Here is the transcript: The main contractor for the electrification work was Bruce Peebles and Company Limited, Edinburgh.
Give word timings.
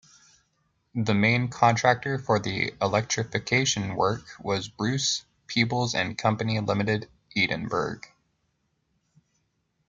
The 0.95 1.13
main 1.13 1.49
contractor 1.49 2.17
for 2.17 2.39
the 2.39 2.73
electrification 2.81 3.95
work 3.95 4.25
was 4.39 4.67
Bruce 4.67 5.23
Peebles 5.45 5.93
and 5.93 6.17
Company 6.17 6.59
Limited, 6.59 7.07
Edinburgh. 7.37 7.99